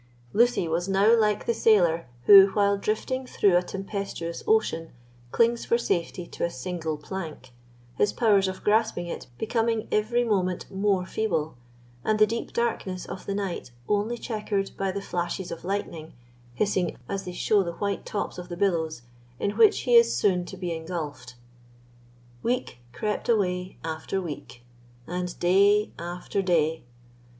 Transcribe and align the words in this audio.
Lucy 0.33 0.67
was 0.67 0.89
now 0.89 1.15
like 1.15 1.45
the 1.45 1.53
sailor 1.53 2.07
who, 2.25 2.47
while 2.53 2.75
drifting 2.75 3.27
through 3.27 3.55
a 3.55 3.61
tempestuous 3.61 4.41
ocean, 4.47 4.89
clings 5.29 5.63
for 5.63 5.77
safety 5.77 6.25
to 6.25 6.43
a 6.43 6.49
single 6.49 6.97
plank, 6.97 7.51
his 7.99 8.11
powers 8.11 8.47
of 8.47 8.63
grasping 8.63 9.05
it 9.05 9.27
becoming 9.37 9.87
every 9.91 10.23
moment 10.23 10.65
more 10.71 11.05
feeble, 11.05 11.55
and 12.03 12.17
the 12.17 12.25
deep 12.25 12.51
darkness 12.51 13.05
of 13.05 13.27
the 13.27 13.35
night 13.35 13.69
only 13.87 14.17
checkered 14.17 14.71
by 14.75 14.91
the 14.91 15.03
flashes 15.03 15.51
of 15.51 15.63
lightning, 15.63 16.13
hissing 16.55 16.97
as 17.07 17.25
they 17.25 17.31
show 17.31 17.61
the 17.61 17.73
white 17.73 18.03
tops 18.03 18.39
of 18.39 18.49
the 18.49 18.57
billows, 18.57 19.03
in 19.39 19.51
which 19.51 19.81
he 19.81 19.93
is 19.93 20.15
soon 20.15 20.45
to 20.45 20.57
be 20.57 20.73
engulfed. 20.73 21.35
Week 22.41 22.79
crept 22.91 23.29
away 23.29 23.77
after 23.83 24.19
week, 24.19 24.63
and 25.05 25.37
day 25.37 25.91
after 25.99 26.41
day. 26.41 26.81